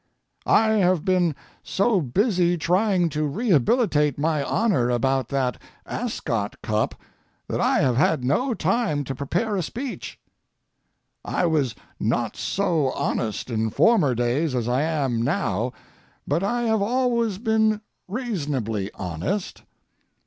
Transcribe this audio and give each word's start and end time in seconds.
I 0.47 0.69
have 0.77 1.05
been 1.05 1.35
so 1.61 2.01
busy 2.01 2.57
trying 2.57 3.09
to 3.09 3.21
rehabilitate 3.21 4.17
my 4.17 4.41
honor 4.43 4.89
about 4.89 5.27
that 5.29 5.61
Ascot 5.85 6.59
Cup 6.63 6.95
that 7.47 7.61
I 7.61 7.81
have 7.81 7.97
had 7.97 8.23
no 8.25 8.55
time 8.55 9.03
to 9.03 9.13
prepare 9.13 9.55
a 9.55 9.61
speech. 9.61 10.19
I 11.23 11.45
was 11.45 11.75
not 11.99 12.35
so 12.35 12.89
honest 12.93 13.51
in 13.51 13.69
former 13.69 14.15
days 14.15 14.55
as 14.55 14.67
I 14.67 14.81
am 14.81 15.21
now, 15.21 15.71
but 16.27 16.41
I 16.43 16.63
have 16.63 16.81
always 16.81 17.37
been 17.37 17.81
reasonably 18.07 18.89
honest. 18.95 19.61